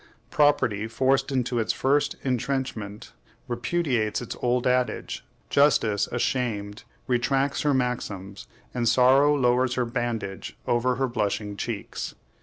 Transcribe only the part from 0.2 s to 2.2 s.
Property, forced into its first